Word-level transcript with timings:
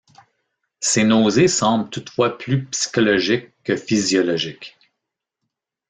Ces 0.79 1.03
nausées 1.03 1.47
semblent 1.47 1.91
toutefois 1.91 2.35
plus 2.39 2.65
psychologiques 2.71 3.51
que 3.63 3.77
physiologiques. 3.77 4.75